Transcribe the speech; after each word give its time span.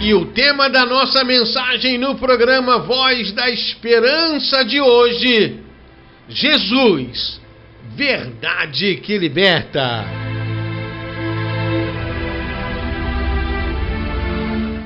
E 0.00 0.14
o 0.14 0.26
tema 0.26 0.70
da 0.70 0.86
nossa 0.86 1.24
mensagem 1.24 1.98
no 1.98 2.14
programa 2.14 2.78
Voz 2.78 3.32
da 3.32 3.50
Esperança 3.50 4.64
de 4.64 4.80
hoje: 4.80 5.58
Jesus, 6.28 7.40
verdade 7.96 8.98
que 8.98 9.18
liberta. 9.18 10.04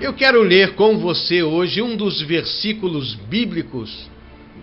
Eu 0.00 0.14
quero 0.14 0.42
ler 0.42 0.74
com 0.76 0.96
você 0.96 1.42
hoje 1.42 1.82
um 1.82 1.94
dos 1.94 2.22
versículos 2.22 3.14
bíblicos 3.14 4.10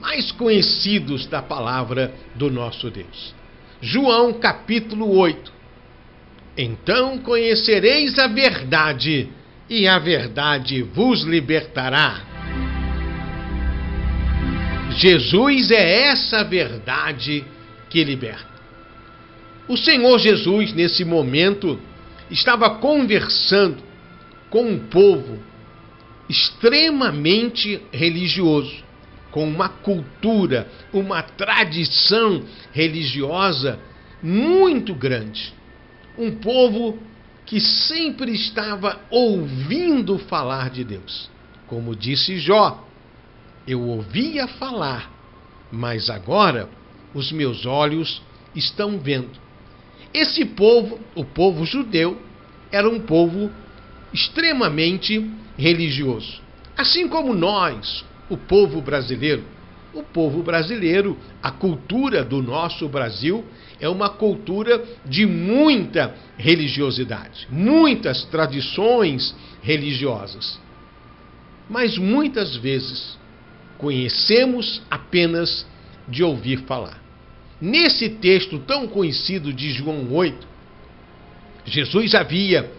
mais 0.01 0.31
conhecidos 0.31 1.27
da 1.27 1.43
palavra 1.43 2.11
do 2.33 2.49
nosso 2.49 2.89
Deus. 2.89 3.35
João 3.79 4.33
capítulo 4.33 5.15
8. 5.15 5.53
Então 6.57 7.19
conhecereis 7.19 8.17
a 8.17 8.25
verdade, 8.27 9.29
e 9.69 9.87
a 9.87 9.99
verdade 9.99 10.81
vos 10.81 11.23
libertará. 11.23 12.25
Jesus 14.97 15.71
é 15.71 16.07
essa 16.07 16.43
verdade 16.43 17.45
que 17.89 18.03
liberta. 18.03 18.49
O 19.67 19.77
Senhor 19.77 20.17
Jesus, 20.17 20.73
nesse 20.73 21.05
momento, 21.05 21.79
estava 22.31 22.69
conversando 22.71 23.77
com 24.49 24.63
um 24.63 24.79
povo 24.79 25.39
extremamente 26.27 27.79
religioso, 27.91 28.83
com 29.31 29.47
uma 29.47 29.69
cultura, 29.69 30.67
uma 30.91 31.21
tradição 31.21 32.43
religiosa 32.71 33.79
muito 34.21 34.93
grande. 34.95 35.53
Um 36.17 36.31
povo 36.31 36.97
que 37.49 37.59
sempre 37.59 38.31
estava 38.31 39.01
ouvindo 39.09 40.19
falar 40.19 40.69
de 40.69 40.83
Deus. 40.83 41.31
Como 41.65 41.95
disse 41.95 42.37
Jó, 42.37 42.87
eu 43.67 43.81
ouvia 43.81 44.47
falar, 44.47 45.11
mas 45.71 46.11
agora 46.11 46.69
os 47.11 47.31
meus 47.31 47.65
olhos 47.65 48.21
estão 48.55 48.99
vendo. 48.99 49.31
Esse 50.13 50.45
povo, 50.45 50.99
o 51.15 51.25
povo 51.25 51.65
judeu, 51.65 52.21
era 52.71 52.87
um 52.87 52.99
povo 52.99 53.49
extremamente 54.13 55.27
religioso. 55.57 56.39
Assim 56.77 57.07
como 57.07 57.33
nós, 57.33 58.05
o 58.29 58.37
povo 58.37 58.79
brasileiro. 58.79 59.43
O 59.93 60.03
povo 60.03 60.43
brasileiro, 60.43 61.17
a 61.41 61.49
cultura 61.49 62.23
do 62.23 62.43
nosso 62.43 62.87
Brasil 62.87 63.43
é 63.79 63.89
uma 63.89 64.09
cultura 64.09 64.83
de 65.05 65.25
muita 65.25 66.13
religiosidade, 66.37 67.47
muitas 67.49 68.23
tradições 68.25 69.35
religiosas. 69.63 70.59
Mas 71.67 71.97
muitas 71.97 72.55
vezes 72.55 73.17
conhecemos 73.77 74.81
apenas 74.91 75.65
de 76.07 76.23
ouvir 76.23 76.59
falar. 76.67 77.01
Nesse 77.59 78.09
texto 78.09 78.59
tão 78.59 78.87
conhecido 78.87 79.51
de 79.51 79.71
João 79.71 80.13
8, 80.13 80.47
Jesus 81.65 82.13
havia 82.13 82.71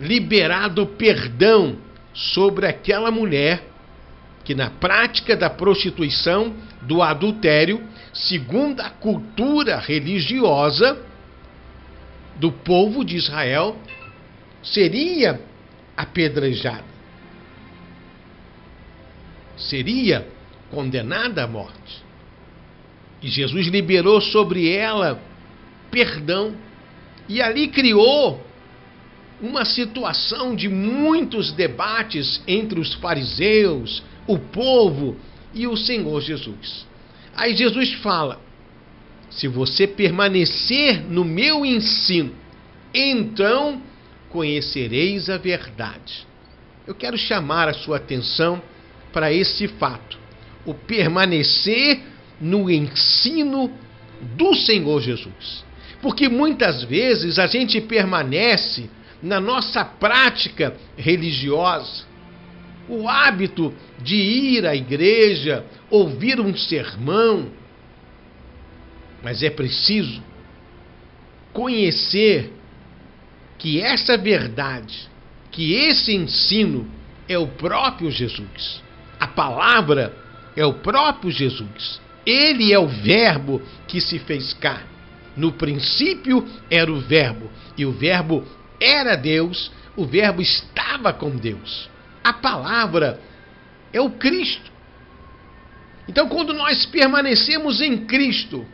liberado 0.00 0.86
perdão 0.86 1.76
sobre 2.12 2.66
aquela 2.66 3.10
mulher 3.10 3.69
que, 4.44 4.54
na 4.54 4.70
prática 4.70 5.36
da 5.36 5.50
prostituição, 5.50 6.54
do 6.82 7.02
adultério, 7.02 7.82
segundo 8.12 8.80
a 8.80 8.90
cultura 8.90 9.78
religiosa 9.78 10.98
do 12.36 12.50
povo 12.50 13.04
de 13.04 13.16
Israel, 13.16 13.76
seria 14.62 15.40
apedrejada. 15.96 16.84
Seria 19.56 20.26
condenada 20.70 21.44
à 21.44 21.46
morte. 21.46 22.02
E 23.22 23.28
Jesus 23.28 23.66
liberou 23.66 24.20
sobre 24.20 24.70
ela 24.70 25.20
perdão. 25.90 26.54
E 27.28 27.42
ali 27.42 27.68
criou 27.68 28.42
uma 29.40 29.64
situação 29.64 30.54
de 30.54 30.68
muitos 30.68 31.52
debates 31.52 32.42
entre 32.46 32.80
os 32.80 32.94
fariseus, 32.94 34.02
o 34.32 34.38
povo 34.38 35.16
e 35.52 35.66
o 35.66 35.76
Senhor 35.76 36.20
Jesus. 36.20 36.86
Aí 37.34 37.56
Jesus 37.56 37.94
fala: 37.94 38.40
se 39.28 39.48
você 39.48 39.86
permanecer 39.86 41.02
no 41.02 41.24
meu 41.24 41.66
ensino, 41.66 42.32
então 42.94 43.82
conhecereis 44.28 45.28
a 45.28 45.36
verdade. 45.36 46.26
Eu 46.86 46.94
quero 46.94 47.18
chamar 47.18 47.68
a 47.68 47.74
sua 47.74 47.96
atenção 47.96 48.62
para 49.12 49.32
esse 49.32 49.66
fato: 49.66 50.16
o 50.64 50.74
permanecer 50.74 52.00
no 52.40 52.70
ensino 52.70 53.72
do 54.36 54.54
Senhor 54.54 55.00
Jesus. 55.00 55.64
Porque 56.00 56.28
muitas 56.28 56.84
vezes 56.84 57.38
a 57.38 57.46
gente 57.46 57.80
permanece 57.80 58.88
na 59.22 59.40
nossa 59.40 59.84
prática 59.84 60.74
religiosa, 60.96 62.04
o 62.90 63.08
hábito 63.08 63.72
de 64.02 64.16
ir 64.16 64.66
à 64.66 64.74
igreja, 64.74 65.64
ouvir 65.88 66.40
um 66.40 66.54
sermão, 66.56 67.48
mas 69.22 69.42
é 69.42 69.50
preciso 69.50 70.22
conhecer 71.52 72.52
que 73.58 73.80
essa 73.80 74.16
verdade, 74.16 75.08
que 75.50 75.74
esse 75.74 76.14
ensino 76.14 76.86
é 77.28 77.38
o 77.38 77.46
próprio 77.46 78.10
Jesus. 78.10 78.82
A 79.18 79.26
palavra 79.26 80.14
é 80.56 80.64
o 80.64 80.74
próprio 80.74 81.30
Jesus. 81.30 82.00
Ele 82.24 82.72
é 82.72 82.78
o 82.78 82.88
Verbo 82.88 83.62
que 83.86 84.00
se 84.00 84.18
fez 84.18 84.52
carne. 84.54 84.90
No 85.36 85.52
princípio 85.52 86.46
era 86.70 86.90
o 86.90 87.00
Verbo, 87.00 87.50
e 87.76 87.86
o 87.86 87.92
Verbo 87.92 88.44
era 88.80 89.16
Deus, 89.16 89.70
o 89.96 90.04
Verbo 90.04 90.42
estava 90.42 91.12
com 91.12 91.30
Deus. 91.30 91.88
A 92.22 92.32
palavra 92.32 93.20
é 93.92 94.00
o 94.00 94.10
Cristo. 94.10 94.70
Então, 96.08 96.28
quando 96.28 96.52
nós 96.52 96.86
permanecemos 96.86 97.80
em 97.80 97.98
Cristo 98.04 98.66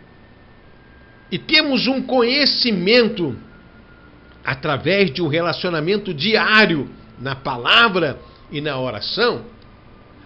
e 1.30 1.38
temos 1.38 1.86
um 1.86 2.02
conhecimento 2.02 3.36
através 4.44 5.12
de 5.12 5.20
um 5.20 5.28
relacionamento 5.28 6.14
diário 6.14 6.88
na 7.18 7.34
palavra 7.34 8.18
e 8.50 8.60
na 8.60 8.78
oração, 8.78 9.44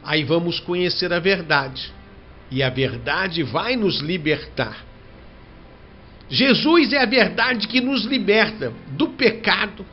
aí 0.04 0.22
vamos 0.22 0.60
conhecer 0.60 1.12
a 1.12 1.18
verdade. 1.18 1.92
E 2.50 2.62
a 2.62 2.70
verdade 2.70 3.42
vai 3.42 3.76
nos 3.76 4.00
libertar. 4.00 4.84
Jesus 6.28 6.92
é 6.92 7.02
a 7.02 7.06
verdade 7.06 7.66
que 7.66 7.80
nos 7.80 8.04
liberta 8.04 8.72
do 8.88 9.08
pecado, 9.08 9.84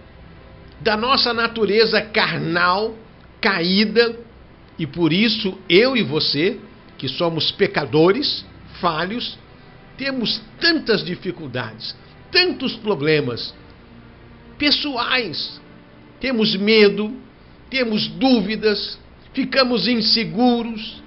da 0.80 0.96
nossa 0.96 1.34
natureza 1.34 2.00
carnal, 2.02 2.96
caída, 3.42 4.18
e 4.78 4.86
por 4.86 5.12
isso 5.12 5.58
eu 5.70 5.96
e 5.96 6.04
você, 6.04 6.60
que 6.98 7.08
somos 7.08 7.52
pecadores, 7.52 8.46
falhos, 8.80 9.38
temos 9.98 10.42
tantas 10.60 11.04
dificuldades, 11.04 11.96
tantos 12.32 12.76
problemas 12.76 13.54
pessoais. 14.58 15.60
Temos 16.20 16.56
medo, 16.56 17.16
temos 17.70 18.08
dúvidas, 18.08 19.00
ficamos 19.34 19.88
inseguros. 19.88 21.02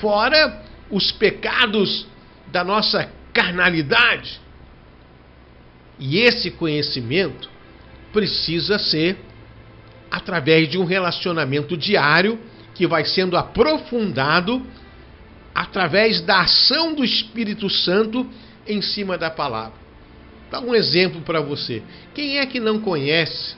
Fora 0.00 0.64
os 0.90 1.10
pecados 1.10 2.06
da 2.48 2.62
nossa 2.62 3.10
carnalidade. 3.32 4.40
E 5.98 6.18
esse 6.18 6.50
conhecimento 6.50 7.50
precisa 8.12 8.78
ser 8.78 9.18
através 10.16 10.66
de 10.70 10.78
um 10.78 10.84
relacionamento 10.84 11.76
diário 11.76 12.38
que 12.74 12.86
vai 12.86 13.04
sendo 13.04 13.36
aprofundado 13.36 14.66
através 15.54 16.22
da 16.22 16.40
ação 16.40 16.94
do 16.94 17.04
Espírito 17.04 17.68
Santo 17.68 18.26
em 18.66 18.80
cima 18.80 19.18
da 19.18 19.30
palavra. 19.30 19.78
Dá 20.50 20.58
um 20.58 20.74
exemplo 20.74 21.20
para 21.20 21.40
você. 21.40 21.82
Quem 22.14 22.38
é 22.38 22.46
que 22.46 22.58
não 22.58 22.80
conhece 22.80 23.56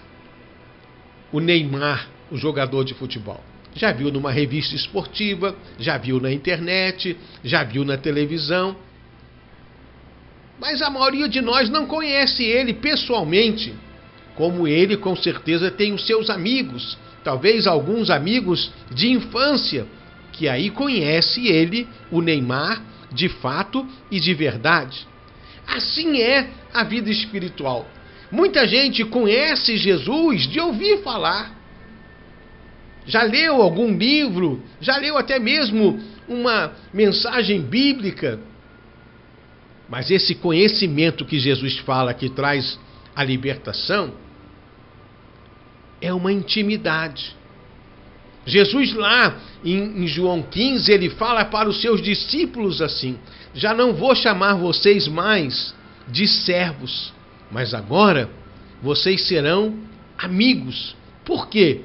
o 1.31 1.39
Neymar, 1.39 2.09
o 2.29 2.37
jogador 2.37 2.85
de 2.85 2.93
futebol? 2.95 3.41
Já 3.77 3.93
viu 3.93 4.11
numa 4.11 4.33
revista 4.33 4.75
esportiva, 4.75 5.55
já 5.79 5.97
viu 5.97 6.21
na 6.21 6.33
internet, 6.33 7.17
já 7.45 7.63
viu 7.63 7.85
na 7.85 7.97
televisão. 7.97 8.77
Mas 10.59 10.83
a 10.83 10.91
maioria 10.91 11.29
de 11.29 11.41
nós 11.41 11.71
não 11.71 11.87
conhece 11.87 12.43
ele 12.43 12.75
pessoalmente, 12.75 13.73
como 14.39 14.69
ele 14.69 14.97
com 14.97 15.17
certeza 15.17 15.69
tem 15.69 15.93
os 15.93 16.07
seus 16.07 16.31
amigos, 16.31 16.97
talvez 17.25 17.67
alguns 17.67 18.09
amigos 18.09 18.71
de 18.89 19.11
infância, 19.11 19.85
que 20.31 20.49
aí 20.49 20.71
conhece 20.71 21.49
ele, 21.49 21.89
o 22.09 22.21
Neymar, 22.21 22.81
de 23.13 23.29
fato 23.29 23.85
e 24.09 24.21
de 24.21 24.33
verdade. 24.33 25.09
Assim 25.67 26.21
é 26.21 26.51
a 26.73 26.85
vida 26.85 27.11
espiritual. 27.11 27.91
Muita 28.31 28.65
gente 28.65 29.05
conhece 29.05 29.77
Jesus 29.77 30.47
de 30.47 30.61
ouvir 30.61 31.03
falar, 31.03 31.59
já 33.07 33.25
leu 33.25 33.61
algum 33.61 33.99
livro, 33.99 34.63
já 34.81 34.99
leu 34.99 35.19
até 35.19 35.41
mesmo 35.41 35.99
uma 36.29 36.75
mensagem 36.95 37.61
bíblica. 37.61 38.39
Mas 39.89 40.13
esse 40.13 40.37
conhecimento 40.37 41.25
que 41.25 41.41
Jesus 41.41 41.77
fala 41.79 42.15
que 42.15 42.29
traz 42.29 42.79
a 43.17 43.25
libertação 43.25 44.28
é 46.01 46.13
uma 46.13 46.33
intimidade. 46.33 47.37
Jesus, 48.47 48.95
lá 48.95 49.37
em, 49.65 50.05
em, 50.05 50.07
João 50.07 50.43
15, 50.43 50.91
ele 50.91 51.11
fala 51.11 51.45
para 51.45 51.69
os 51.69 51.81
seus 51.81 52.01
discípulos 52.01 52.81
assim: 52.81 53.19
Já 53.55 53.75
não 53.75 53.93
vou 53.93 54.15
chamar 54.15 54.55
vocês 54.55 55.07
mais 55.07 55.75
de 56.07 56.27
servos, 56.27 57.13
mas 57.51 57.75
agora 57.75 58.31
vocês 58.83 59.23
serão 59.27 59.77
amigos. 60.17 60.97
Por 61.25 61.49
quê? 61.49 61.83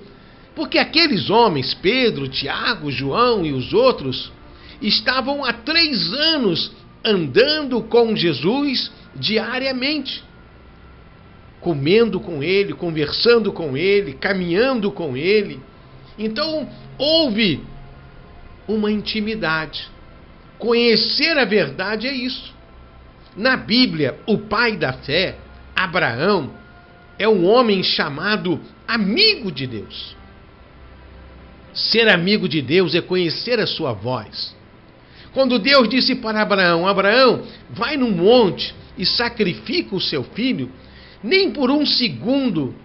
Porque 0.56 0.78
aqueles 0.78 1.30
homens, 1.30 1.74
Pedro, 1.74 2.28
Tiago, 2.28 2.92
João 2.92 3.46
e 3.46 3.52
os 3.52 3.74
outros, 3.74 4.32
estavam 4.82 5.44
há 5.44 5.52
três 5.52 6.14
anos 6.14 6.72
andando 7.04 7.82
com 7.82 8.16
Jesus 8.16 8.92
diariamente, 9.16 10.24
comendo 11.64 12.20
com 12.20 12.44
ele, 12.44 12.74
conversando 12.74 13.52
com 13.52 13.76
ele, 13.78 14.14
caminhando 14.14 14.92
com 14.92 15.16
ele. 15.16 15.62
Então 16.20 16.70
houve 16.98 17.62
uma 18.68 18.92
intimidade. 18.92 19.90
Conhecer 20.60 21.38
a 21.38 21.46
verdade 21.46 22.08
é 22.08 22.14
isso. 22.14 22.54
Na 23.36 23.56
Bíblia, 23.56 24.20
o 24.28 24.38
pai 24.38 24.78
da 24.78 24.94
fé, 24.94 25.38
Abraão, 25.76 26.52
é 27.18 27.28
um 27.28 27.46
homem 27.46 27.82
chamado 27.82 28.60
amigo 28.88 29.52
de 29.52 29.66
Deus. 29.66 30.16
Ser 31.74 32.08
amigo 32.10 32.48
de 32.48 32.62
Deus 32.62 32.94
é 32.94 33.02
conhecer 33.02 33.60
a 33.60 33.66
sua 33.66 33.94
voz. 33.94 34.56
Quando 35.34 35.58
Deus 35.58 35.90
disse 35.90 36.14
para 36.16 36.42
Abraão: 36.42 36.88
Abraão, 36.88 37.44
vai 37.70 37.98
no 37.98 38.12
monte 38.12 38.76
e 38.98 39.06
sacrifica 39.06 39.96
o 39.96 40.02
seu 40.02 40.24
filho, 40.24 40.70
nem 41.24 41.52
por 41.52 41.72
um 41.72 41.86
segundo 41.86 42.76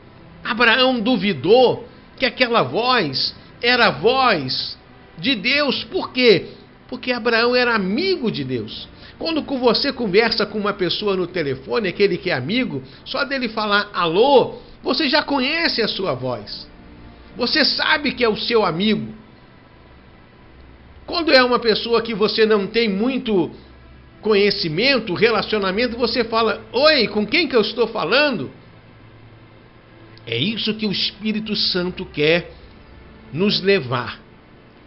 Abraão 0.45 1.01
duvidou 1.01 1.87
que 2.17 2.25
aquela 2.25 2.63
voz 2.63 3.35
era 3.61 3.87
a 3.87 3.91
voz 3.91 4.79
de 5.19 5.35
Deus. 5.35 5.85
Por 5.85 6.13
quê? 6.13 6.49
Porque 6.89 7.13
Abraão 7.13 7.55
era 7.55 7.75
amigo 7.75 8.31
de 8.31 8.45
Deus. 8.45 8.89
Quando 9.19 9.43
você 9.43 9.93
conversa 9.93 10.47
com 10.47 10.59
uma 10.59 10.73
pessoa 10.73 11.17
no 11.17 11.27
telefone, 11.27 11.89
aquele 11.89 12.17
que 12.17 12.31
é 12.31 12.35
amigo, 12.35 12.83
só 13.05 13.25
dele 13.25 13.49
falar 13.49 13.91
alô, 13.93 14.55
você 14.83 15.09
já 15.09 15.23
conhece 15.23 15.83
a 15.83 15.89
sua 15.89 16.15
voz. 16.15 16.69
Você 17.37 17.65
sabe 17.65 18.13
que 18.13 18.25
é 18.25 18.29
o 18.29 18.37
seu 18.37 18.65
amigo. 18.65 19.13
Quando 21.05 21.33
é 21.33 21.43
uma 21.43 21.59
pessoa 21.59 22.01
que 22.01 22.15
você 22.15 22.47
não 22.47 22.67
tem 22.67 22.89
muito 22.89 23.51
conhecimento, 24.21 25.15
relacionamento, 25.15 25.97
você 25.97 26.25
fala: 26.25 26.65
Oi, 26.73 27.09
com 27.09 27.27
quem 27.27 27.47
que 27.47 27.57
eu 27.57 27.61
estou 27.61 27.87
falando? 27.89 28.51
É 30.27 30.37
isso 30.37 30.75
que 30.75 30.87
o 30.87 30.93
Espírito 30.93 31.57
Santo 31.57 32.05
quer 32.05 32.53
nos 33.33 33.63
levar 33.63 34.21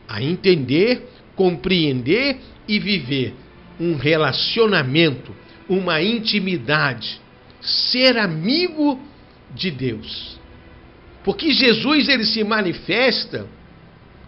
a 0.08 0.22
entender, 0.22 1.08
compreender 1.36 2.40
e 2.68 2.80
viver 2.80 3.34
um 3.80 3.96
relacionamento, 3.96 5.34
uma 5.68 6.02
intimidade, 6.02 7.20
ser 7.62 8.18
amigo 8.18 9.00
de 9.56 9.72
Deus. 9.72 10.40
Porque 11.24 11.52
Jesus 11.52 12.10
ele 12.10 12.26
se 12.26 12.44
manifesta 12.44 13.48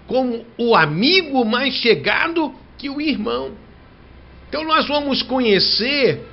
como 0.07 0.45
o 0.57 0.75
amigo 0.75 1.43
mais 1.45 1.73
chegado 1.75 2.53
que 2.77 2.89
o 2.89 3.01
irmão. 3.01 3.51
Então 4.53 4.63
nós 4.65 4.87
vamos 4.87 5.23
conhecer 5.23 6.27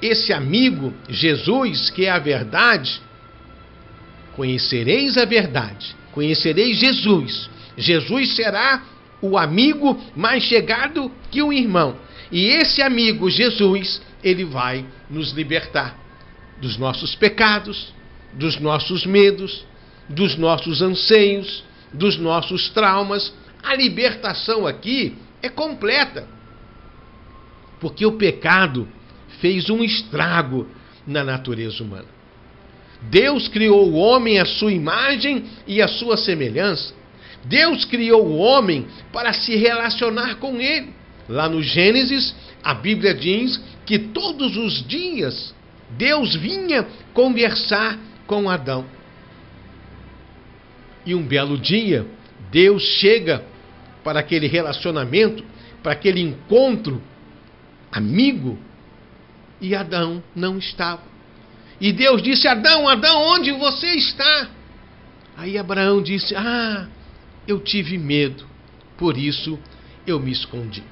esse 0.00 0.32
amigo, 0.32 0.94
Jesus, 1.08 1.90
que 1.90 2.04
é 2.04 2.10
a 2.10 2.20
verdade. 2.20 3.00
Conhecereis 4.36 5.18
a 5.18 5.24
verdade, 5.24 5.96
conhecereis 6.12 6.78
Jesus. 6.78 7.50
Jesus 7.76 8.36
será 8.36 8.80
o 9.20 9.36
amigo 9.36 10.00
mais 10.14 10.44
chegado 10.44 11.10
que 11.32 11.42
o 11.42 11.52
irmão. 11.52 11.96
E 12.30 12.46
esse 12.46 12.80
amigo, 12.80 13.28
Jesus, 13.28 14.00
ele 14.22 14.44
vai 14.44 14.86
nos 15.10 15.32
libertar 15.32 15.98
dos 16.60 16.78
nossos 16.78 17.16
pecados, 17.16 17.92
dos 18.34 18.56
nossos 18.60 19.04
medos, 19.04 19.64
dos 20.08 20.36
nossos 20.36 20.80
anseios, 20.80 21.64
dos 21.92 22.16
nossos 22.18 22.68
traumas. 22.68 23.34
A 23.64 23.74
libertação 23.74 24.64
aqui 24.64 25.18
é 25.42 25.48
completa. 25.48 26.33
Porque 27.80 28.04
o 28.06 28.12
pecado 28.12 28.88
fez 29.40 29.68
um 29.68 29.82
estrago 29.82 30.66
na 31.06 31.22
natureza 31.22 31.82
humana. 31.82 32.06
Deus 33.02 33.48
criou 33.48 33.90
o 33.90 33.94
homem 33.94 34.38
à 34.38 34.44
sua 34.44 34.72
imagem 34.72 35.44
e 35.66 35.82
à 35.82 35.88
sua 35.88 36.16
semelhança. 36.16 36.94
Deus 37.44 37.84
criou 37.84 38.24
o 38.26 38.36
homem 38.36 38.86
para 39.12 39.32
se 39.32 39.54
relacionar 39.56 40.36
com 40.36 40.60
ele. 40.60 40.94
Lá 41.28 41.48
no 41.48 41.62
Gênesis, 41.62 42.34
a 42.62 42.74
Bíblia 42.74 43.14
diz 43.14 43.60
que 43.84 43.98
todos 43.98 44.56
os 44.56 44.86
dias 44.86 45.54
Deus 45.90 46.34
vinha 46.34 46.86
conversar 47.12 47.98
com 48.26 48.48
Adão. 48.48 48.86
E 51.04 51.14
um 51.14 51.22
belo 51.22 51.58
dia, 51.58 52.06
Deus 52.50 52.82
chega 52.82 53.44
para 54.02 54.20
aquele 54.20 54.46
relacionamento, 54.46 55.44
para 55.82 55.92
aquele 55.92 56.20
encontro 56.20 57.02
amigo, 57.94 58.58
e 59.60 59.74
Adão 59.74 60.22
não 60.34 60.58
estava. 60.58 61.02
E 61.80 61.92
Deus 61.92 62.20
disse: 62.20 62.48
Adão, 62.48 62.88
Adão, 62.88 63.22
onde 63.22 63.52
você 63.52 63.86
está? 63.92 64.50
Aí 65.36 65.56
Abraão 65.56 66.02
disse: 66.02 66.34
Ah, 66.34 66.88
eu 67.46 67.60
tive 67.60 67.96
medo, 67.96 68.46
por 68.98 69.16
isso 69.16 69.58
eu 70.06 70.18
me 70.18 70.32
escondi. 70.32 70.82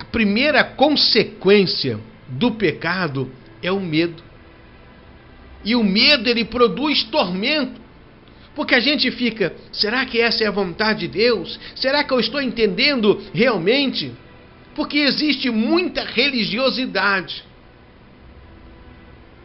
A 0.00 0.04
primeira 0.04 0.64
consequência 0.64 2.00
do 2.28 2.52
pecado 2.52 3.30
é 3.62 3.70
o 3.70 3.80
medo. 3.80 4.22
E 5.64 5.74
o 5.74 5.82
medo 5.82 6.28
ele 6.28 6.44
produz 6.44 7.04
tormento. 7.04 7.82
Porque 8.54 8.74
a 8.74 8.80
gente 8.80 9.10
fica, 9.10 9.52
será 9.72 10.04
que 10.04 10.20
essa 10.20 10.44
é 10.44 10.46
a 10.46 10.50
vontade 10.50 11.00
de 11.00 11.08
Deus? 11.08 11.58
Será 11.74 12.04
que 12.04 12.12
eu 12.12 12.20
estou 12.20 12.40
entendendo 12.40 13.20
realmente? 13.32 14.12
Porque 14.74 14.98
existe 14.98 15.50
muita 15.50 16.04
religiosidade. 16.04 17.44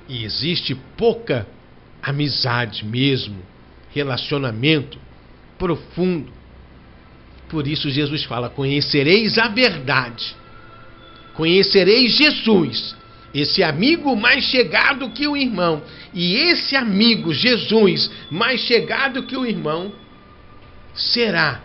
E 0.07 0.23
existe 0.23 0.75
pouca 0.97 1.47
amizade 2.01 2.83
mesmo, 2.83 3.37
relacionamento 3.93 4.97
profundo. 5.57 6.31
Por 7.47 7.67
isso 7.67 7.89
Jesus 7.89 8.23
fala: 8.23 8.49
conhecereis 8.49 9.37
a 9.37 9.47
verdade, 9.47 10.35
conhecereis 11.35 12.13
Jesus, 12.13 12.95
esse 13.33 13.61
amigo 13.61 14.15
mais 14.15 14.45
chegado 14.45 15.11
que 15.11 15.27
o 15.27 15.37
irmão. 15.37 15.83
E 16.13 16.35
esse 16.35 16.75
amigo, 16.75 17.31
Jesus, 17.31 18.09
mais 18.31 18.61
chegado 18.61 19.23
que 19.23 19.37
o 19.37 19.45
irmão, 19.45 19.91
será 20.95 21.61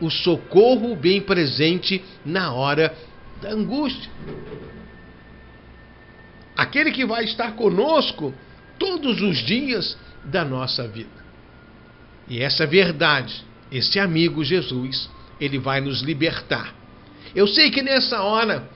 o 0.00 0.10
socorro 0.10 0.96
bem 0.96 1.20
presente 1.20 2.02
na 2.24 2.52
hora 2.52 2.94
da 3.40 3.50
angústia. 3.50 4.10
Aquele 6.56 6.90
que 6.90 7.04
vai 7.04 7.24
estar 7.24 7.52
conosco 7.52 8.34
todos 8.78 9.20
os 9.20 9.38
dias 9.38 9.96
da 10.24 10.44
nossa 10.44 10.86
vida. 10.86 11.20
E 12.28 12.40
essa 12.40 12.66
verdade, 12.66 13.44
esse 13.70 13.98
amigo 13.98 14.44
Jesus, 14.44 15.10
ele 15.40 15.58
vai 15.58 15.80
nos 15.80 16.00
libertar. 16.02 16.74
Eu 17.34 17.46
sei 17.46 17.70
que 17.70 17.82
nessa 17.82 18.22
hora, 18.22 18.68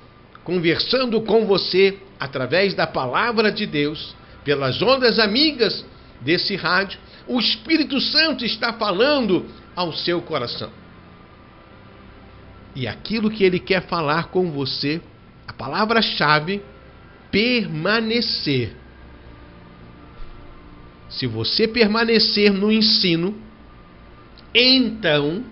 conversando 0.43 1.21
com 1.21 1.47
você, 1.47 1.99
através 2.19 2.75
da 2.75 2.87
palavra 2.87 3.51
de 3.51 3.67
Deus, 3.67 4.15
pelas 4.45 4.81
ondas 4.81 5.19
amigas 5.19 5.85
desse 6.21 6.57
rádio, 6.57 6.99
o 7.27 7.41
Espírito 7.41 8.01
Santo 8.01 8.45
está 8.45 8.73
falando 8.73 9.47
ao 9.75 9.93
seu 9.93 10.21
coração. 10.21 10.84
E 12.75 12.89
aquilo 12.89 13.31
que 13.31 13.45
ele 13.45 13.61
quer 13.61 13.83
falar 13.83 14.29
com 14.29 14.51
você, 14.51 15.01
a 15.47 15.53
palavra-chave, 15.53 16.61
permanecer. 17.31 18.73
Se 21.09 21.27
você 21.27 21.69
permanecer 21.69 22.53
no 22.53 22.73
ensino, 22.73 23.37
então 24.55 25.45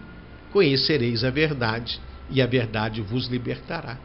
conhecereis 0.52 1.24
a 1.24 1.30
verdade, 1.30 2.00
e 2.30 2.42
a 2.42 2.46
verdade 2.46 3.00
vos 3.00 3.26
libertará. 3.26 3.98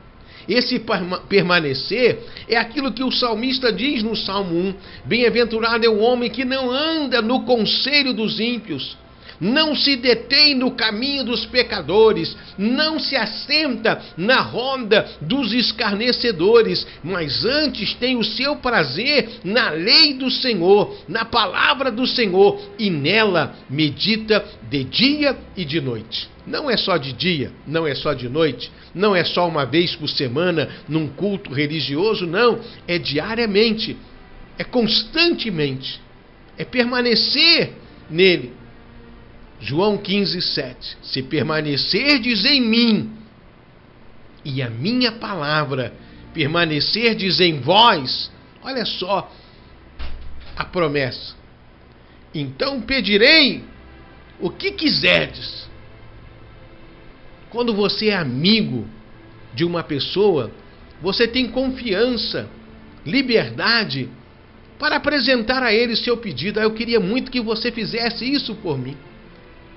Esse 0.47 0.81
permanecer 1.27 2.19
é 2.47 2.55
aquilo 2.55 2.93
que 2.93 3.03
o 3.03 3.12
salmista 3.12 3.71
diz 3.71 4.01
no 4.01 4.15
Salmo 4.15 4.55
1: 4.55 4.75
Bem-aventurado 5.05 5.86
é 5.86 5.89
o 5.89 6.00
homem 6.00 6.29
que 6.29 6.45
não 6.45 6.71
anda 6.71 7.21
no 7.21 7.43
conselho 7.43 8.13
dos 8.13 8.39
ímpios, 8.39 8.97
não 9.39 9.75
se 9.75 9.96
detém 9.96 10.56
no 10.56 10.72
caminho 10.72 11.24
dos 11.24 11.46
pecadores, 11.46 12.36
não 12.58 13.00
se 13.00 13.15
assenta 13.15 14.01
na 14.17 14.41
roda 14.41 15.10
dos 15.22 15.53
escarnecedores, 15.53 16.86
mas 17.03 17.46
antes 17.46 17.94
tem 17.96 18.17
o 18.17 18.24
seu 18.24 18.56
prazer 18.58 19.39
na 19.44 19.70
lei 19.70 20.13
do 20.13 20.29
Senhor, 20.32 20.96
na 21.08 21.25
palavra 21.25 21.91
do 21.91 22.08
Senhor, 22.08 22.60
e 22.79 22.89
nela 22.89 23.56
medita 23.70 24.44
de 24.70 24.84
dia 24.84 25.38
e 25.56 25.63
de 25.63 25.79
noite. 25.79 26.29
Não 26.46 26.70
é 26.70 26.77
só 26.77 26.96
de 26.96 27.12
dia, 27.12 27.51
não 27.67 27.86
é 27.86 27.94
só 27.94 28.13
de 28.13 28.29
noite, 28.29 28.72
não 28.96 29.15
é 29.15 29.24
só 29.25 29.48
uma 29.48 29.65
vez 29.65 29.96
por 29.96 30.08
semana 30.08 30.70
num 30.88 31.08
culto 31.08 31.53
religioso, 31.53 32.25
não. 32.25 32.60
É 32.88 32.98
diariamente, 32.98 33.98
é 34.58 34.63
constantemente, 34.63 36.00
é 36.58 36.63
permanecer 36.63 37.74
nele. 38.10 38.53
João 39.59 39.97
15, 39.97 40.41
7. 40.41 40.97
Se 41.01 41.23
permanecerdes 41.23 42.45
em 42.45 42.61
mim 42.61 43.11
e 44.45 44.61
a 44.61 44.69
minha 44.69 45.11
palavra 45.11 45.93
permanecerdes 46.33 47.39
em 47.39 47.59
vós, 47.59 48.31
olha 48.63 48.85
só 48.85 49.31
a 50.55 50.63
promessa. 50.63 51.35
Então 52.33 52.81
pedirei 52.81 53.63
o 54.39 54.49
que 54.49 54.71
quiserdes 54.71 55.67
quando 57.49 57.73
você 57.73 58.09
é 58.09 58.15
amigo 58.15 58.87
de 59.53 59.63
uma 59.63 59.81
pessoa, 59.83 60.51
você 61.01 61.27
tem 61.27 61.47
confiança, 61.47 62.47
liberdade 63.05 64.09
para 64.77 64.97
apresentar 64.97 65.63
a 65.63 65.73
ele 65.73 65.95
seu 65.95 66.17
pedido. 66.17 66.59
Ah, 66.59 66.63
eu 66.63 66.71
queria 66.71 66.99
muito 66.99 67.31
que 67.31 67.41
você 67.41 67.71
fizesse 67.71 68.31
isso 68.31 68.53
por 68.55 68.77
mim. 68.77 68.95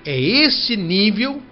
É 0.05 0.19
esse 0.19 0.77
nível 0.77 1.43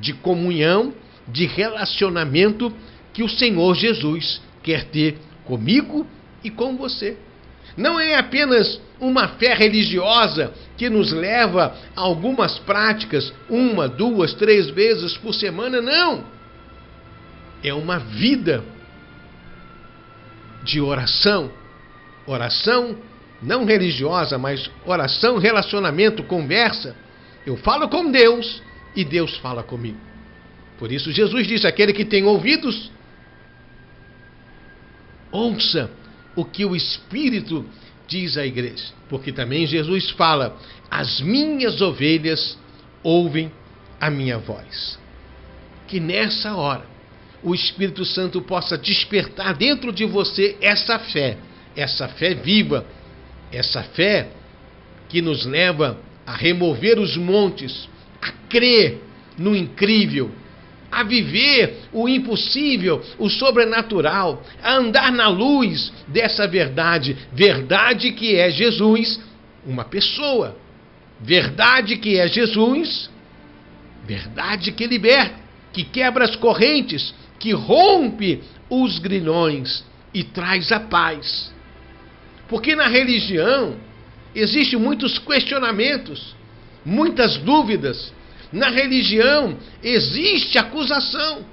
de 0.00 0.12
comunhão, 0.12 0.92
de 1.26 1.46
relacionamento 1.46 2.72
que 3.12 3.22
o 3.22 3.28
Senhor 3.28 3.74
Jesus 3.74 4.40
quer 4.62 4.84
ter 4.84 5.18
comigo 5.44 6.06
e 6.42 6.50
com 6.50 6.76
você. 6.76 7.16
Não 7.76 7.98
é 7.98 8.16
apenas 8.16 8.80
uma 9.00 9.28
fé 9.28 9.54
religiosa 9.54 10.52
que 10.76 10.90
nos 10.90 11.12
leva 11.12 11.76
a 11.94 12.00
algumas 12.00 12.58
práticas, 12.58 13.32
uma, 13.48 13.88
duas, 13.88 14.34
três 14.34 14.68
vezes 14.70 15.16
por 15.16 15.32
semana, 15.32 15.80
não. 15.80 16.24
É 17.62 17.72
uma 17.72 17.98
vida 17.98 18.64
de 20.64 20.80
oração. 20.80 21.50
Oração 22.26 22.96
não 23.40 23.64
religiosa, 23.64 24.36
mas 24.36 24.70
oração, 24.84 25.38
relacionamento, 25.38 26.22
conversa. 26.24 26.96
Eu 27.48 27.56
falo 27.56 27.88
com 27.88 28.10
Deus 28.10 28.60
e 28.94 29.02
Deus 29.02 29.38
fala 29.38 29.62
comigo. 29.62 29.96
Por 30.78 30.92
isso 30.92 31.10
Jesus 31.10 31.46
disse: 31.46 31.66
aquele 31.66 31.94
que 31.94 32.04
tem 32.04 32.22
ouvidos, 32.24 32.90
ouça 35.32 35.90
o 36.36 36.44
que 36.44 36.66
o 36.66 36.76
Espírito 36.76 37.64
diz 38.06 38.36
à 38.36 38.44
igreja. 38.44 38.92
Porque 39.08 39.32
também 39.32 39.66
Jesus 39.66 40.10
fala: 40.10 40.58
As 40.90 41.22
minhas 41.22 41.80
ovelhas 41.80 42.58
ouvem 43.02 43.50
a 43.98 44.10
minha 44.10 44.36
voz. 44.36 44.98
Que 45.86 45.98
nessa 45.98 46.54
hora 46.54 46.84
o 47.42 47.54
Espírito 47.54 48.04
Santo 48.04 48.42
possa 48.42 48.76
despertar 48.76 49.54
dentro 49.54 49.90
de 49.90 50.04
você 50.04 50.54
essa 50.60 50.98
fé, 50.98 51.38
essa 51.74 52.08
fé 52.08 52.34
viva, 52.34 52.84
essa 53.50 53.82
fé 53.82 54.32
que 55.08 55.22
nos 55.22 55.46
leva 55.46 56.06
a 56.28 56.34
remover 56.34 56.98
os 56.98 57.16
montes, 57.16 57.88
a 58.20 58.30
crer 58.50 59.02
no 59.38 59.56
incrível, 59.56 60.30
a 60.92 61.02
viver 61.02 61.84
o 61.90 62.06
impossível, 62.06 63.02
o 63.18 63.30
sobrenatural, 63.30 64.42
a 64.62 64.74
andar 64.74 65.10
na 65.10 65.26
luz 65.28 65.90
dessa 66.06 66.46
verdade, 66.46 67.16
verdade 67.32 68.12
que 68.12 68.36
é 68.36 68.50
Jesus, 68.50 69.18
uma 69.64 69.86
pessoa, 69.86 70.54
verdade 71.18 71.96
que 71.96 72.18
é 72.18 72.28
Jesus, 72.28 73.10
verdade 74.04 74.72
que 74.72 74.86
liberta, 74.86 75.34
que 75.72 75.82
quebra 75.82 76.26
as 76.26 76.36
correntes, 76.36 77.14
que 77.38 77.52
rompe 77.52 78.42
os 78.68 78.98
grilhões 78.98 79.82
e 80.12 80.22
traz 80.22 80.72
a 80.72 80.80
paz. 80.80 81.50
Porque 82.48 82.76
na 82.76 82.86
religião 82.86 83.87
existem 84.34 84.78
muitos 84.78 85.18
questionamentos, 85.18 86.34
muitas 86.84 87.36
dúvidas, 87.38 88.12
na 88.52 88.68
religião 88.68 89.56
existe 89.82 90.58
acusação. 90.58 91.44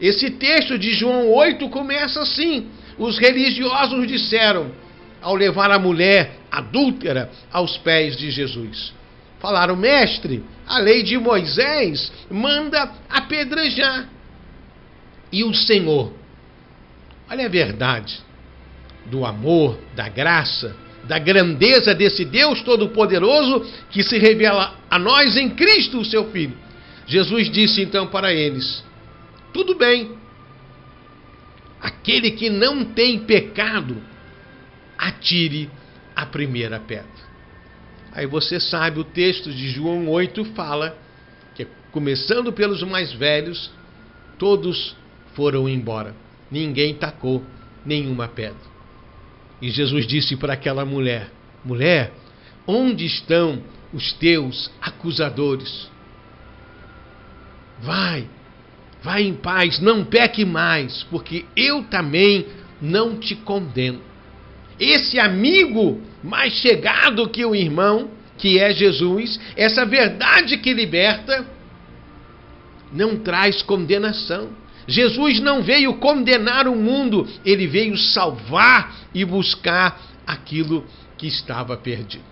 Esse 0.00 0.30
texto 0.30 0.78
de 0.78 0.92
João 0.92 1.28
8 1.28 1.68
começa 1.68 2.20
assim: 2.20 2.68
os 2.98 3.18
religiosos 3.18 4.06
disseram, 4.06 4.72
ao 5.20 5.34
levar 5.34 5.70
a 5.70 5.78
mulher 5.78 6.38
adúltera 6.50 7.30
aos 7.52 7.76
pés 7.78 8.16
de 8.16 8.30
Jesus. 8.30 8.92
Falaram, 9.38 9.76
mestre, 9.76 10.42
a 10.66 10.78
lei 10.78 11.02
de 11.02 11.16
Moisés 11.18 12.12
manda 12.30 12.92
apedrejar. 13.08 14.08
E 15.32 15.44
o 15.44 15.54
Senhor, 15.54 16.12
olha 17.30 17.46
a 17.46 17.48
verdade 17.48 18.20
do 19.06 19.24
amor, 19.24 19.78
da 19.94 20.08
graça, 20.08 20.76
da 21.04 21.18
grandeza 21.18 21.94
desse 21.94 22.24
Deus 22.24 22.62
Todo-Poderoso 22.62 23.66
que 23.90 24.02
se 24.02 24.18
revela 24.18 24.76
a 24.90 24.98
nós 24.98 25.36
em 25.36 25.50
Cristo, 25.50 25.98
o 25.98 26.04
seu 26.04 26.30
Filho. 26.30 26.56
Jesus 27.06 27.50
disse 27.50 27.82
então 27.82 28.06
para 28.06 28.32
eles: 28.32 28.84
Tudo 29.52 29.74
bem, 29.74 30.12
aquele 31.80 32.30
que 32.30 32.48
não 32.48 32.84
tem 32.84 33.18
pecado, 33.20 33.96
atire 34.96 35.70
a 36.14 36.26
primeira 36.26 36.78
pedra. 36.78 37.30
Aí 38.12 38.26
você 38.26 38.58
sabe, 38.60 39.00
o 39.00 39.04
texto 39.04 39.52
de 39.52 39.68
João 39.70 40.08
8 40.08 40.44
fala 40.46 40.96
que, 41.54 41.66
começando 41.92 42.52
pelos 42.52 42.82
mais 42.82 43.12
velhos, 43.12 43.70
todos 44.38 44.96
foram 45.34 45.68
embora, 45.68 46.14
ninguém 46.50 46.94
tacou 46.94 47.44
nenhuma 47.84 48.28
pedra. 48.28 48.69
E 49.60 49.70
Jesus 49.70 50.06
disse 50.06 50.36
para 50.36 50.54
aquela 50.54 50.84
mulher: 50.84 51.30
Mulher, 51.64 52.12
onde 52.66 53.04
estão 53.04 53.62
os 53.92 54.12
teus 54.14 54.70
acusadores? 54.80 55.90
Vai, 57.80 58.26
vai 59.02 59.22
em 59.22 59.34
paz, 59.34 59.80
não 59.80 60.04
peque 60.04 60.44
mais, 60.44 61.02
porque 61.04 61.44
eu 61.56 61.84
também 61.84 62.46
não 62.80 63.18
te 63.18 63.34
condeno. 63.34 64.00
Esse 64.78 65.18
amigo 65.18 66.00
mais 66.22 66.54
chegado 66.54 67.28
que 67.28 67.44
o 67.44 67.54
irmão, 67.54 68.10
que 68.38 68.58
é 68.58 68.72
Jesus, 68.72 69.38
essa 69.56 69.84
verdade 69.84 70.56
que 70.56 70.72
liberta, 70.72 71.46
não 72.92 73.16
traz 73.16 73.62
condenação. 73.62 74.50
Jesus 74.90 75.38
não 75.38 75.62
veio 75.62 75.94
condenar 75.94 76.66
o 76.66 76.74
mundo, 76.74 77.26
ele 77.44 77.68
veio 77.68 77.96
salvar 77.96 78.92
e 79.14 79.24
buscar 79.24 80.00
aquilo 80.26 80.84
que 81.16 81.28
estava 81.28 81.76
perdido. 81.76 82.24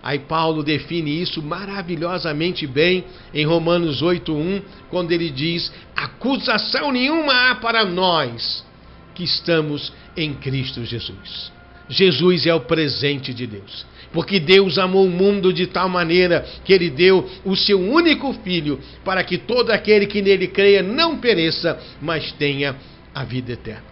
Aí 0.00 0.20
Paulo 0.20 0.62
define 0.62 1.20
isso 1.20 1.42
maravilhosamente 1.42 2.64
bem 2.64 3.04
em 3.34 3.44
Romanos 3.44 4.02
8:1, 4.02 4.62
quando 4.88 5.10
ele 5.10 5.30
diz: 5.30 5.72
"Acusação 5.96 6.92
nenhuma 6.92 7.50
há 7.50 7.56
para 7.56 7.84
nós 7.84 8.64
que 9.12 9.24
estamos 9.24 9.92
em 10.16 10.32
Cristo 10.32 10.84
Jesus". 10.84 11.50
Jesus 11.88 12.46
é 12.46 12.54
o 12.54 12.60
presente 12.60 13.34
de 13.34 13.48
Deus. 13.48 13.84
Porque 14.12 14.40
Deus 14.40 14.78
amou 14.78 15.06
o 15.06 15.10
mundo 15.10 15.52
de 15.52 15.66
tal 15.66 15.88
maneira 15.88 16.46
que 16.64 16.72
ele 16.72 16.88
deu 16.90 17.28
o 17.44 17.56
seu 17.56 17.80
único 17.80 18.32
filho 18.32 18.80
para 19.04 19.22
que 19.24 19.36
todo 19.36 19.70
aquele 19.70 20.06
que 20.06 20.22
nele 20.22 20.48
creia 20.48 20.82
não 20.82 21.18
pereça, 21.18 21.78
mas 22.00 22.32
tenha 22.32 22.76
a 23.14 23.24
vida 23.24 23.52
eterna. 23.52 23.84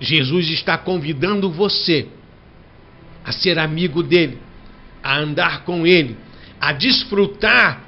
Jesus 0.00 0.48
está 0.48 0.78
convidando 0.78 1.50
você 1.50 2.08
a 3.24 3.32
ser 3.32 3.58
amigo 3.58 4.02
dele, 4.02 4.38
a 5.02 5.18
andar 5.18 5.64
com 5.64 5.86
ele, 5.86 6.16
a 6.60 6.72
desfrutar 6.72 7.84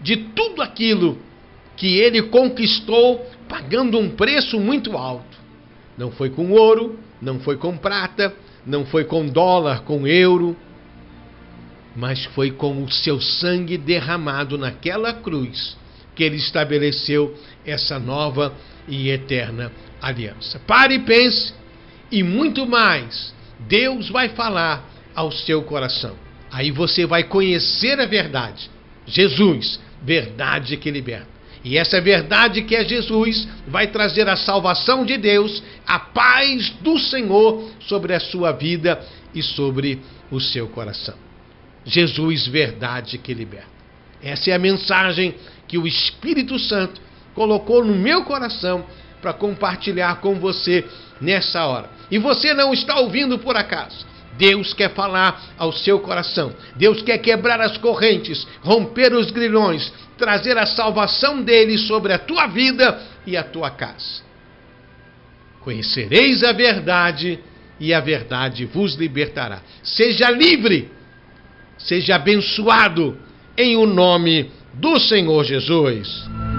de 0.00 0.16
tudo 0.16 0.62
aquilo 0.62 1.18
que 1.76 1.98
ele 1.98 2.22
conquistou 2.22 3.24
pagando 3.48 3.98
um 3.98 4.10
preço 4.10 4.60
muito 4.60 4.96
alto. 4.96 5.36
Não 5.98 6.10
foi 6.10 6.30
com 6.30 6.52
ouro, 6.52 6.98
não 7.20 7.40
foi 7.40 7.56
com 7.56 7.76
prata, 7.76 8.34
não 8.66 8.84
foi 8.84 9.04
com 9.04 9.26
dólar, 9.26 9.82
com 9.82 10.06
euro, 10.06 10.56
mas 11.94 12.24
foi 12.26 12.50
com 12.50 12.82
o 12.82 12.90
seu 12.90 13.20
sangue 13.20 13.78
derramado 13.78 14.58
naquela 14.58 15.12
cruz 15.12 15.76
que 16.14 16.22
ele 16.22 16.36
estabeleceu 16.36 17.36
essa 17.64 17.98
nova 17.98 18.52
e 18.88 19.10
eterna 19.10 19.70
aliança. 20.00 20.60
Pare 20.66 20.94
e 20.94 21.00
pense, 21.00 21.54
e 22.10 22.22
muito 22.22 22.66
mais, 22.66 23.34
Deus 23.60 24.08
vai 24.08 24.30
falar 24.30 24.88
ao 25.14 25.30
seu 25.30 25.62
coração. 25.62 26.16
Aí 26.50 26.70
você 26.70 27.06
vai 27.06 27.24
conhecer 27.24 27.98
a 27.98 28.06
verdade. 28.06 28.70
Jesus, 29.06 29.80
verdade 30.02 30.76
que 30.76 30.90
liberta. 30.90 31.33
E 31.64 31.78
essa 31.78 31.98
verdade 31.98 32.62
que 32.62 32.76
é 32.76 32.84
Jesus 32.84 33.48
vai 33.66 33.86
trazer 33.86 34.28
a 34.28 34.36
salvação 34.36 35.04
de 35.04 35.16
Deus, 35.16 35.62
a 35.86 35.98
paz 35.98 36.68
do 36.82 36.98
Senhor 36.98 37.70
sobre 37.80 38.12
a 38.14 38.20
sua 38.20 38.52
vida 38.52 39.02
e 39.34 39.42
sobre 39.42 40.00
o 40.30 40.38
seu 40.38 40.68
coração. 40.68 41.14
Jesus, 41.86 42.46
verdade 42.46 43.16
que 43.16 43.32
liberta. 43.32 43.74
Essa 44.22 44.50
é 44.50 44.54
a 44.54 44.58
mensagem 44.58 45.34
que 45.66 45.78
o 45.78 45.86
Espírito 45.86 46.58
Santo 46.58 47.00
colocou 47.34 47.82
no 47.82 47.94
meu 47.94 48.24
coração 48.24 48.84
para 49.20 49.32
compartilhar 49.32 50.20
com 50.20 50.34
você 50.34 50.84
nessa 51.18 51.64
hora. 51.64 51.90
E 52.10 52.18
você 52.18 52.52
não 52.52 52.74
está 52.74 53.00
ouvindo 53.00 53.38
por 53.38 53.56
acaso. 53.56 54.06
Deus 54.36 54.74
quer 54.74 54.94
falar 54.94 55.54
ao 55.56 55.72
seu 55.72 56.00
coração. 56.00 56.54
Deus 56.76 57.02
quer 57.02 57.18
quebrar 57.18 57.60
as 57.60 57.76
correntes, 57.76 58.46
romper 58.62 59.12
os 59.12 59.30
grilhões, 59.30 59.92
trazer 60.18 60.56
a 60.58 60.66
salvação 60.66 61.42
dele 61.42 61.78
sobre 61.78 62.12
a 62.12 62.18
tua 62.18 62.46
vida 62.46 63.00
e 63.26 63.36
a 63.36 63.42
tua 63.42 63.70
casa. 63.70 64.22
Conhecereis 65.60 66.42
a 66.42 66.52
verdade 66.52 67.38
e 67.80 67.92
a 67.94 68.00
verdade 68.00 68.66
vos 68.66 68.94
libertará. 68.94 69.62
Seja 69.82 70.30
livre, 70.30 70.90
seja 71.78 72.16
abençoado 72.16 73.18
em 73.56 73.76
o 73.76 73.86
nome 73.86 74.50
do 74.74 74.98
Senhor 74.98 75.44
Jesus. 75.44 76.53